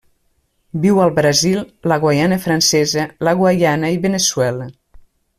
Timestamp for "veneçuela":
4.07-4.69